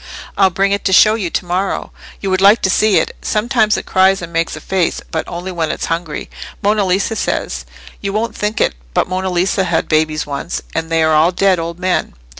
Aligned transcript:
I'll 0.35 0.49
bring 0.49 0.71
it 0.71 0.83
to 0.85 0.93
show 0.93 1.13
you 1.13 1.29
to 1.29 1.45
morrow. 1.45 1.91
You 2.21 2.31
would 2.31 2.41
like 2.41 2.63
to 2.63 2.71
see 2.71 2.97
it. 2.97 3.15
Sometimes 3.21 3.77
it 3.77 3.85
cries 3.85 4.19
and 4.23 4.33
makes 4.33 4.55
a 4.55 4.59
face, 4.59 4.99
but 5.11 5.23
only 5.27 5.51
when 5.51 5.69
it's 5.69 5.85
hungry, 5.93 6.27
Monna 6.63 6.85
Lisa 6.85 7.15
says. 7.15 7.65
You 8.01 8.11
wouldn't 8.13 8.35
think 8.35 8.59
it, 8.59 8.73
but 8.95 9.07
Monna 9.07 9.29
Lisa 9.29 9.63
had 9.63 9.87
babies 9.87 10.25
once, 10.25 10.63
and 10.73 10.89
they 10.89 11.03
are 11.03 11.13
all 11.13 11.31
dead 11.31 11.59
old 11.59 11.77
men. 11.77 12.15